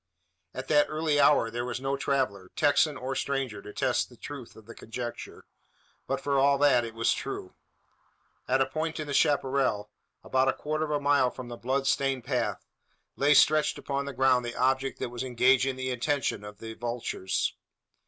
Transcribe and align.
At 0.55 0.67
that 0.69 0.87
early 0.89 1.19
hour 1.19 1.51
there 1.51 1.63
was 1.63 1.79
no 1.79 1.95
traveller 1.95 2.49
Texan, 2.55 2.97
or 2.97 3.13
stranger 3.13 3.61
to 3.61 3.71
test 3.71 4.09
the 4.09 4.17
truth 4.17 4.55
of 4.55 4.65
the 4.65 4.73
conjecture; 4.73 5.45
but, 6.07 6.19
for 6.19 6.39
all 6.39 6.57
that, 6.57 6.83
it 6.83 6.95
was 6.95 7.13
true. 7.13 7.53
At 8.47 8.61
a 8.61 8.65
point 8.65 8.99
in 8.99 9.05
the 9.05 9.13
chapparal, 9.13 9.91
about 10.23 10.47
a 10.47 10.53
quarter 10.53 10.85
of 10.85 10.89
a 10.89 10.99
mile 10.99 11.29
from 11.29 11.49
the 11.49 11.55
blood 11.55 11.85
stained 11.85 12.23
path, 12.23 12.65
lay 13.15 13.35
stretched 13.35 13.77
upon 13.77 14.05
the 14.05 14.13
ground 14.13 14.43
the 14.43 14.55
object 14.57 14.97
that 14.97 15.09
was 15.09 15.21
engaging 15.23 15.75
the 15.75 15.91
attention 15.91 16.43
of 16.43 16.57
the 16.57 16.73
vultures. 16.73 17.53